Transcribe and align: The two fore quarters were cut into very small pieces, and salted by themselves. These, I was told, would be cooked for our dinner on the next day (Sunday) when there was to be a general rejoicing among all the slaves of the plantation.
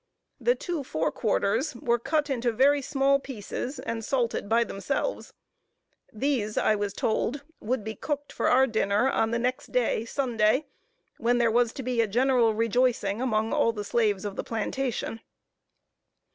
The 0.39 0.55
two 0.55 0.83
fore 0.83 1.11
quarters 1.11 1.75
were 1.75 1.99
cut 1.99 2.27
into 2.31 2.51
very 2.51 2.81
small 2.81 3.19
pieces, 3.19 3.77
and 3.77 4.03
salted 4.03 4.49
by 4.49 4.63
themselves. 4.63 5.31
These, 6.11 6.57
I 6.57 6.75
was 6.75 6.91
told, 6.93 7.43
would 7.59 7.83
be 7.83 7.93
cooked 7.93 8.33
for 8.33 8.49
our 8.49 8.65
dinner 8.65 9.07
on 9.11 9.29
the 9.29 9.37
next 9.37 9.71
day 9.71 10.03
(Sunday) 10.05 10.65
when 11.19 11.37
there 11.37 11.51
was 11.51 11.71
to 11.73 11.83
be 11.83 12.01
a 12.01 12.07
general 12.07 12.55
rejoicing 12.55 13.21
among 13.21 13.53
all 13.53 13.73
the 13.73 13.83
slaves 13.83 14.25
of 14.25 14.35
the 14.35 14.43
plantation. 14.43 15.19